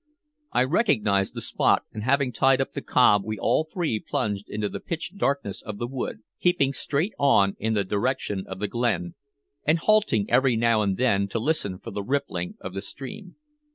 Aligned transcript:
I 0.51 0.63
recognized 0.63 1.35
the 1.35 1.41
spot, 1.41 1.83
and 1.93 2.01
having 2.01 2.31
tied 2.31 2.59
up 2.59 2.73
the 2.73 2.81
cob 2.81 3.21
we 3.23 3.37
all 3.37 3.65
three 3.71 3.99
plunged 3.99 4.49
into 4.49 4.67
the 4.67 4.79
pitch 4.79 5.15
darkness 5.15 5.61
of 5.61 5.77
the 5.77 5.85
wood, 5.85 6.23
keeping 6.39 6.73
straight 6.73 7.13
on 7.19 7.55
in 7.59 7.75
the 7.75 7.83
direction 7.83 8.45
of 8.47 8.57
the 8.57 8.67
glen, 8.67 9.13
and 9.63 9.77
halting 9.77 10.25
every 10.27 10.55
now 10.55 10.81
and 10.81 10.97
then 10.97 11.27
to 11.27 11.37
listen 11.37 11.77
for 11.77 11.91
the 11.91 12.01
rippling 12.01 12.55
of 12.59 12.73
the 12.73 12.81
stream. 12.81 13.35